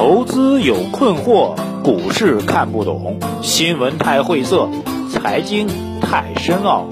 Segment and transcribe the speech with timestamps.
[0.00, 4.66] 投资有困惑，股市看不懂，新闻太晦涩，
[5.12, 5.68] 财经
[6.00, 6.88] 太深奥。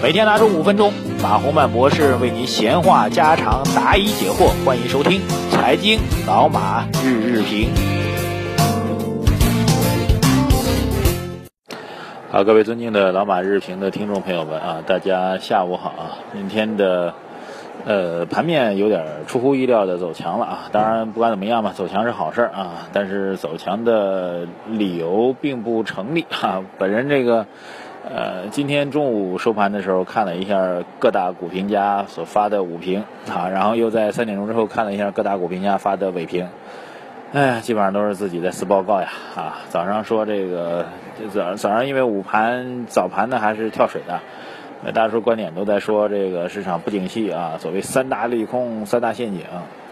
[0.00, 4.52] 每天拿出五分钟，马洪曼博士为您闲话家常，答疑解惑。
[4.64, 7.70] 欢迎收听《财经老马日日评》。
[12.30, 16.22] 好，各位尊敬的老马日评的听众朋友们啊，大家下午好啊！
[16.32, 17.14] 今天的。
[17.84, 20.58] 呃，盘面有点出乎意料的走强了啊！
[20.70, 22.88] 当然，不管怎么样吧，走强是好事儿啊。
[22.92, 26.62] 但是走强的理由并不成立哈。
[26.78, 27.46] 本人这个，
[28.08, 36.46] 呃，今天中午收盘的时候看了一下各大股评家所发的午评啊，然后又在三点钟之后看了一下各大股评家发的尾评，
[37.32, 39.58] 哎，基本上都是自己在撕报告呀啊！
[39.70, 40.86] 早上说这个
[41.32, 44.20] 早早上因为午盘早盘呢还是跳水的。
[44.84, 49.42] 那大多数观点都在说这个市场不景气啊，所谓三大利空、三大陷阱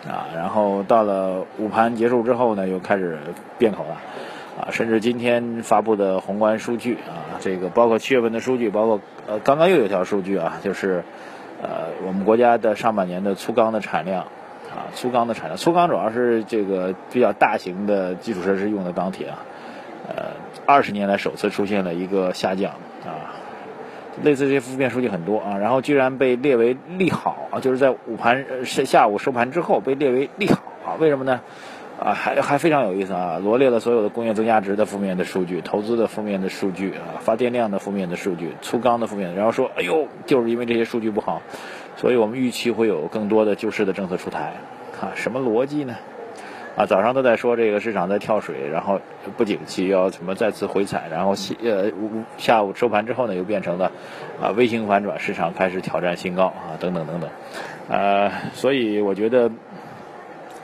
[0.09, 3.19] 啊，然后到了午盘结束之后呢，又开始
[3.57, 3.97] 变口了
[4.61, 11.05] 啊，甚至今天发布的宏观数据啊，这个包括七月份的数据，包括呃刚刚又有一条数据啊，就是
[11.63, 11.69] 呃
[12.05, 14.23] 我们国家的上半年的粗钢的产量
[14.71, 19.39] 啊，粗钢的产量，粗钢主要是这个比较大型的基础设施用的钢铁啊，
[20.09, 20.25] 呃
[20.67, 22.73] 二十年来首次出现了一个下降
[23.05, 23.39] 啊。
[24.23, 30.89] 类似这些负面数据很多啊，然后居然被列为利好啊，就是在午盘是下午收盘之后被列为利好啊？
[30.99, 31.41] 为什么呢？
[32.03, 41.43] 啊，还还非常有意思啊，罗列了所有的工业增加值的负面的数据、投资的负面的数据啊、发电量的负面的数据、粗钢的负面，然后说，哎呦，就是因为这些数据不好，
[41.97, 44.55] 所以我们预期会有更多的救市的政策出台
[45.01, 45.13] 啊？
[45.15, 45.95] 什么逻辑呢？
[46.77, 49.01] 啊，早上都在说这个市场在跳水，然后
[49.37, 51.91] 不景气要什么再次回踩，然后下呃
[52.39, 53.91] 下午收盘之后呢，又变成了
[54.41, 57.29] 啊微型反转，市场开始挑战新高啊等等等等，
[57.89, 59.51] 呃，所以我觉得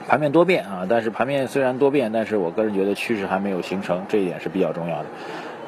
[0.07, 5.05] 盘面多变啊，但是盘面虽然多变，但是我个人觉得趋势还没有形成，这一点是比较重要的，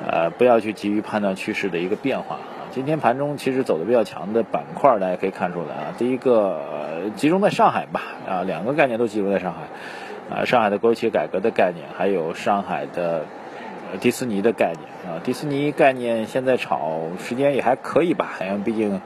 [0.08, 2.72] 呃，不要去急于判断趋势的一个变化啊。
[2.72, 6.60] 今天盘中其实走的比较强的板块，大家可以看出来啊，第一个
[7.16, 9.60] 集中在上海吧，啊，两个概念都集中在上海。
[10.30, 13.26] 啊，上海的国企改革的概念，还有上海的
[14.00, 19.02] 迪士尼的概念啊，迪士尼概念现在炒时间也还可以吧，因为毕竟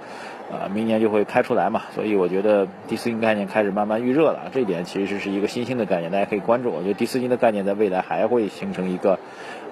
[0.51, 6.71] 啊明年就会开出来嘛，所以我觉得迪士尼概念开始慢慢预热了，这一点其实是一个新兴的概念，大家可以关注。
[6.71, 9.17] 我觉得迪士尼的概念在未来还会形成一个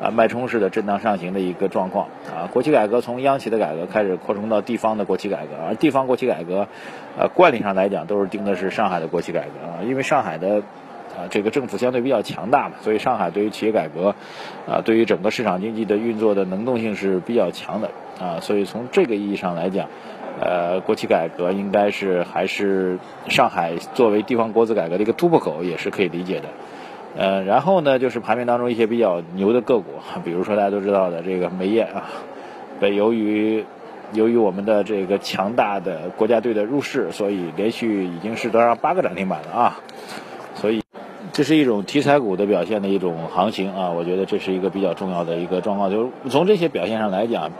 [0.02, 2.48] 啊脉冲式的震荡上行的一个状况啊。
[2.54, 6.70] 国企改革从央企的改革开始扩充到地方的国企改革，而地方国企改革，
[7.18, 10.64] 呃惯例上来讲都是盯的是上海的国企改革啊，因为上海的。
[11.18, 14.16] 啊，这个政府相对比较强大嘛，所以上海对于企业改革，
[14.68, 17.90] 啊，对于整个市场经济的运作的能动性是比较强的
[18.20, 19.88] 啊，所以从这个意义上来讲，
[20.40, 26.48] 呃，国企改革应该是还是上海作为地方国资改革的一个突破口，也是可以理解的。
[27.18, 32.06] 呃，然后呢，就是盘面当中一些比较牛的个股， 比如说大家都知道的这个煤业啊，
[32.80, 33.66] 被由于
[34.14, 39.80] 由于我们的这个强大的国家队的入市，所以连续已经是多少八个涨停板了啊，
[41.34, 45.90] 这是一种题材股的表现的一种行情啊，我觉得这是一个比较重要的一个状况。
[45.90, 47.52] 就是从这些表现上来讲，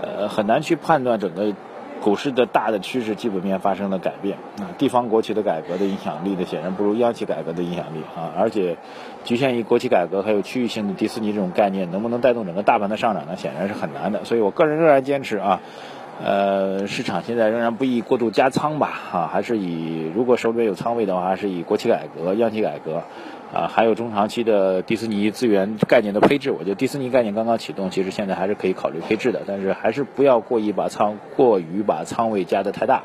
[0.00, 1.52] 呃，很难去判断整个
[2.00, 4.70] 股市的大的趋势基本面发生了改变啊。
[4.78, 8.32] 地方国企的改革的影响力呢，显然不如央企改革的影响力啊。
[8.38, 8.76] 而且，
[9.24, 13.36] 局限于国企改革还有区域性的迪士尼这种概念，能不能带动整个大盘的上涨呢？
[13.36, 14.24] 显然是很难的。
[14.24, 15.60] 所以我个人仍然坚持啊。
[16.20, 23.02] 呃，市场现在仍然不宜过度加仓吧，哈，还是以如果手里面有仓位的话，还是以国企改革、央企改革，
[23.54, 26.50] 啊，还有中长期的迪士尼资源概念的配置。
[26.50, 32.96] 我觉得迪士尼概念刚刚启动，其实现在还是可以考虑配置的，但是还是不要过于把仓过于把仓位加的太大，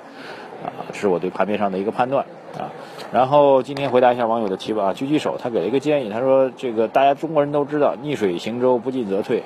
[0.66, 2.26] 啊，这是我对盘面上的一个判断
[2.58, 2.74] 啊。
[3.12, 9.44] 然后今天回答一下网友的提问啊，狙击手他给了一个建议，他说这个大家中国人都知道逆水行舟，不进则退，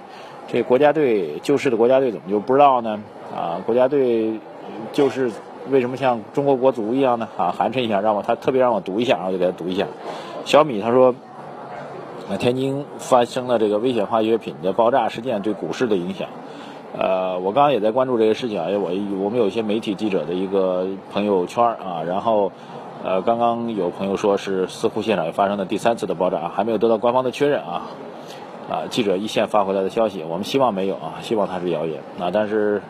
[0.47, 3.01] 这国家队救市的国家队怎么就不知道呢？
[3.35, 4.39] 啊，国家队
[4.93, 5.31] 就是
[5.69, 7.27] 为什么像中国国足一样呢？
[7.37, 9.85] 啊，寒碜一下，让我他特别让我读一下，然后就给他读一下。
[10.45, 11.13] 小米他说，
[12.29, 16.29] 那天津发生了这个危险化学品的爆炸事件对股市的影响。
[16.97, 18.91] 呃，我刚刚也在关注这个事情啊，我
[19.23, 22.51] 我们有一些媒体记者的一个朋友圈啊，然后
[23.03, 27.83] 呃，刚刚有朋友说是似乎现场又发生了第三次的爆炸，还没有得到官方的确认啊。
[28.69, 32.81] 啊，记者一线发回来的消息，我们希望没有啊，希望它是谣言啊，但是。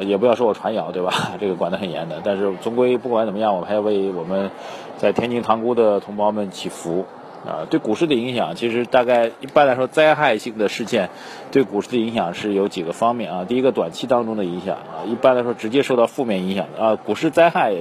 [0.00, 1.12] 也不要说我传谣，对吧？
[1.40, 2.20] 这个管得很严的。
[2.24, 4.50] 但是终归不管怎么样，我们还要为我们
[4.98, 7.04] 在天津塘沽的同胞们祈福
[7.44, 11.10] 啊，对股市的影响，其实大概一般来说，灾害性的事件
[11.50, 13.44] 对股市的影响是有几个方面啊。
[13.44, 16.94] 第一个，短期当中的影响啊，一般来说直接受到负面影响的啊。
[16.94, 17.74] 股市灾害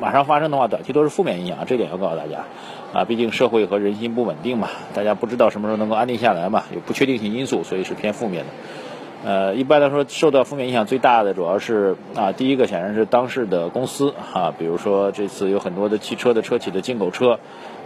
[0.00, 2.44] 马上发生的话，短期都是负面影响，这点要告诉大家
[2.92, 3.04] 啊。
[3.06, 8.50] 毕竟社会和人心不稳定嘛，大家不知道什么时候能够安定下来嘛，有不确定性因素，所以是偏负面的。
[9.24, 17.38] 呃，一般来说，受到负面影响最大的主要是啊，第一个显然是当事的公司啊，比如说这次有很多的汽车的车企的进口车。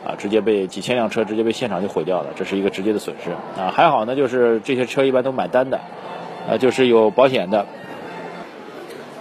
[0.02, 3.70] 啊，直接被几千辆车直接被现场就毁掉了，这是一个直接的损失啊。
[3.70, 5.78] 还好呢，就是这些车一般都买单的，
[6.48, 7.66] 啊，就是有保险的。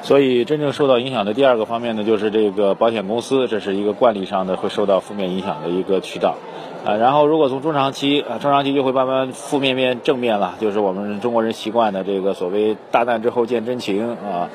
[0.02, 6.38] 所以真正受到影响的第二个方面呢，就是这个保险公司，这是一个惯例上的会受到负面影响的一个渠道
[6.86, 6.96] 啊。
[6.96, 14.50] 然后如果从中长期啊，中长期就会慢慢负面变正面了，就是我们中国人习惯的这个所谓大难之后见真情啊。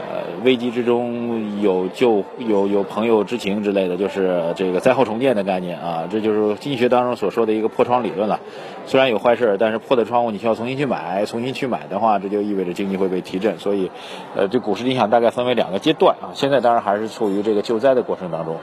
[0.00, 8.38] 呃危机之中有救有有朋友之情之类的，就是这个灾后重建的概念啊，这就是经济学当中所说的一个破窗理论了。
[8.86, 13.58] 虽然有坏事，但是破的窗户你需要重新去买，重新去买的话，这就意味着经济会被提振。
[13.58, 13.90] 所以，
[14.36, 16.30] 呃，这股市影响大概分为两个阶段啊。
[16.32, 18.56] 现在当然还是处于这个救灾的过程当中。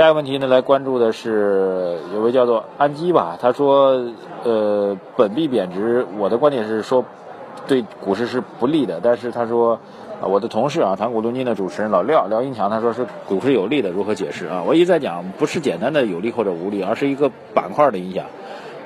[0.00, 4.02] 下一个问题呢，来关注的是有位叫做安基吧，他说，
[4.44, 7.04] 呃，本币贬值，我的观点是说
[7.68, 9.78] 对股市是不利的，但是他说。
[10.22, 14.64] 啊，我的同事啊，谈股论金的主持人老廖廖英强，他说是股市有利的，如何解释啊？
[14.66, 18.26] 我一直在讲，不是简单的有利或者无利，而是一个板块的影响。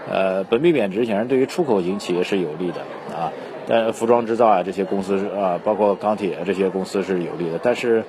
[0.08, 2.82] 呃，本币贬值显然对于出口型企业是有利的
[3.16, 3.32] 啊。
[3.66, 8.04] 但服装制造啊这些公司啊，包括钢铁这些公司是有利的，但是，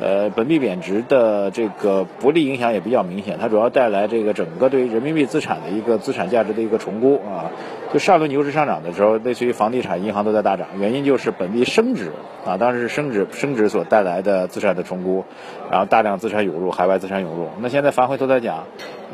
[0.00, 7.50] 呃，本币贬值的这个不利影响也比较明显，它主要带来这个整个对于人民币资产的一个资产价值的一个重估啊。
[7.90, 12.12] 就上轮牛市上涨的时候，类似于房地产、银行都在大涨，原因就是本币升值
[12.44, 15.24] 啊，当时是升值升值所带来的资产的重估，
[15.70, 17.48] 然后大量资产涌入，海外资产涌入。
[17.60, 18.64] 那现在反回头在讲，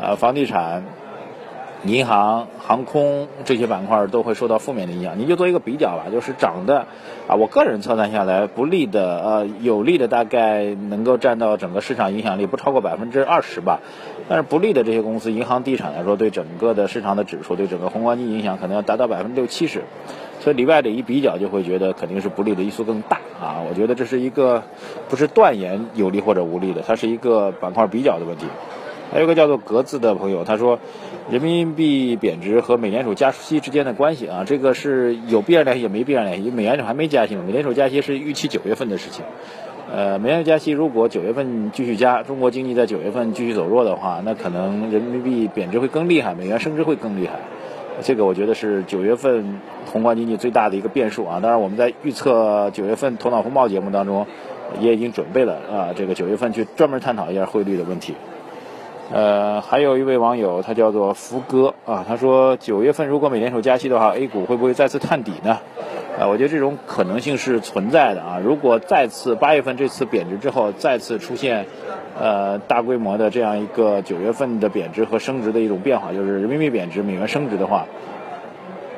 [0.02, 0.82] 啊，房地产。
[1.86, 6.86] 银行、航空这些板块都会受到负面的影响，你就做一个比较吧，就是涨的，
[7.28, 13.80] 啊，我个人测算下来不利的，呃，有利的大概能够占到整个市场影响力不超过百分之二十吧，
[14.30, 19.82] 但是不利的这些公司，银行、地产来说，对整个的市场的指数，对整个宏观经济影响可能要达到百分之六七十，
[20.40, 24.62] 所以里外的一比较，就会觉得肯定是不利的因素更大啊，我觉得这是一个
[25.10, 28.46] 不是断言有利或者无利的，它是一个板块比较的问题。
[29.14, 30.80] 还有个叫做格子的朋友，他说，
[31.30, 36.42] 人民币贬值和美联储加息之间的关系啊，这个是有必然联系也没必然联系。
[36.42, 39.24] 因为美联储还没加息嘛，美联储加息是预期九月份的事情。
[39.94, 47.34] 呃，美联储加息如果九月份继续加，中国经济在九月份继续走弱的话，那可能人民币贬值会更厉害，美元升值会更厉害。
[48.02, 49.60] 这个我觉得是九月份
[49.92, 51.38] 宏观经济最大的一个变数啊。
[51.40, 54.26] 当然，我们在预测九月份头脑风暴节目当中
[54.80, 58.14] 也已经准备了啊，这个九月份去专门探讨一下汇率的问题。
[59.12, 65.58] 呃，还有一位网友，他叫做福哥啊，他说九月份如果美联储加息的话，A 股会不会再次探底呢？
[66.18, 68.40] 啊，我觉得这种可能性是存在的啊。
[68.42, 71.66] 如果再次八月份这次贬值之后，再次出现
[72.18, 77.86] 呃大规模的这样一个九月份的贬值和升值的一种变化，就是人民币贬值，美元升值的话，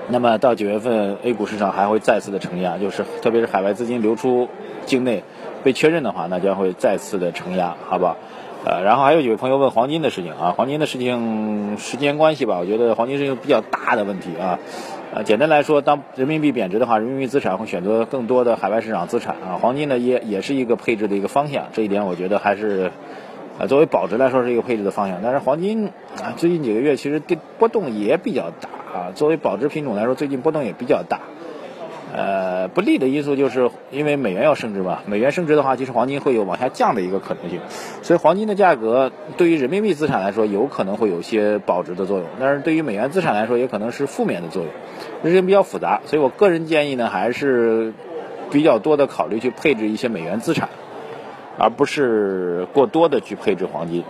[0.09, 4.49] 那么到九月份 A 股市场还会再次的承压，就是特别是海外资金流出
[4.85, 5.25] 境内
[5.65, 8.17] 被确认的话，那将会再次的承压，好不好？
[8.69, 14.59] 呃，然后还有几位朋友问黄金的事情啊，黄金的事情时间关系吧，我觉得黄金是一个比较大的问题啊。
[15.15, 22.91] 呃，简单来说，当人民币贬值的话，人民币资产会选择更多的海外市场资产啊，黄金呢也也是一个配置的一个方向，这一点我觉得还是，
[23.61, 25.21] 呃，作为保值来说是一个配置的方向。
[25.23, 25.87] 但是黄金
[26.21, 31.21] 啊，最近几个月其实跌波动也比较大啊，作为保值品种来说，最近波动也比较大。
[32.15, 37.61] 呃，不利的因素就是因为美元要升值嘛，美元升值的话，其实黄金会有往下降的一个可能性，
[38.03, 44.73] 所以黄金的价格对于人民币资产来说有可能会有些保值的作用，但是对于美元资产来说也可能是负面的作用，
[45.25, 47.93] 这情比较复杂，所以我个人建议呢，还是
[48.51, 50.69] 比较多的考虑去配置一些美元资产，
[51.59, 54.05] 而不是过多的去配置黄金。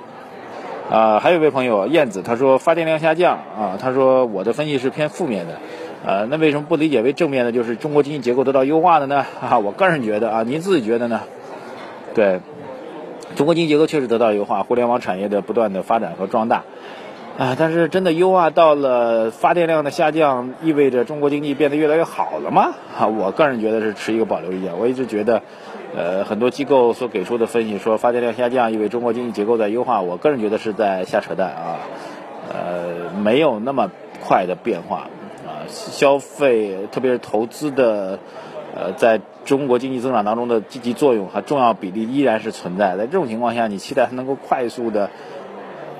[0.88, 5.58] 啊，还有一位朋友燕子，他说发电量下降啊，他说我的分析是偏负面的。
[6.04, 7.52] 呃，那为什么不理解为正面的？
[7.52, 9.24] 就是中国经济结构得到优化的呢？
[9.40, 11.22] 哈，我个人觉得啊，您自己觉得呢？
[12.14, 12.40] 对，
[13.34, 16.62] 中国经济结构确实得到优化，互联网产业的不断的发展和壮大，
[17.38, 22.72] 啊，但是真的优化到了发电量的下降，意味着中国经济变得越来越好了吗？
[22.96, 24.78] 哈，我个人觉得是持一个保留意见。
[24.78, 25.42] 我一直觉得，
[25.96, 31.76] 呃，很多机构所给出的分析说发电量下降意味中国经济结构在优化，我个人觉得是在瞎扯淡啊，
[32.52, 33.90] 呃，没有那么
[34.24, 35.08] 快的变化。
[35.68, 38.18] 消费，特别是投资的，
[38.74, 42.96] 呃，在中国经济增长当中的积极作用和重要比例依然是存在。
[42.96, 45.10] 在这种情况下，你期待它能够快速的，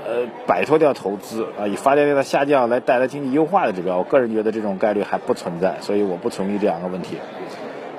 [0.06, 7.16] 呃摆脱掉投资啊，以发电量的下降来带来经济优化的指标，我个人觉得这种概率还不存在，所以我不同意这两个问题。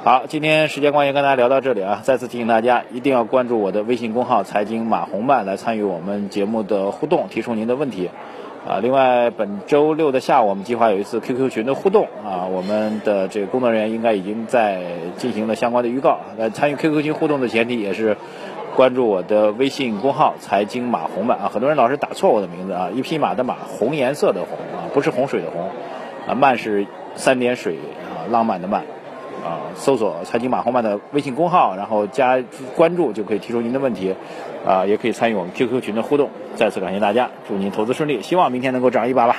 [0.03, 8.09] 好，今天时间关系，跟大家聊到这里啊，再次提醒大家一定要关注我的微信公号“财经马红漫”来参与我们节目的互动，提出您的问题。
[8.67, 14.81] 啊，另外本周六的下午，我们计划有一次 QQ 群的互动啊，我们的这个工作人员应该已经在
[15.15, 16.19] 进行了相关的预告。
[16.37, 18.17] 那参与 QQ 群互动的前提也是
[18.75, 25.69] 关注我的微信公号“财经马红漫”啊，很多人老是打错我的名字啊，一匹马的马，红颜色的红啊，不是洪水的洪
[26.27, 28.83] 啊，漫是三点水啊，浪漫的漫。
[29.47, 32.37] 啊，搜索财经马红漫的微信公号，然后加
[32.75, 34.13] 关注就可以提出您的问题，
[34.65, 36.29] 啊，也可以参与我们 QQ 群的互动。
[36.55, 39.37] 再次感谢大家，祝您投资顺利，希望明天能够涨一把吧。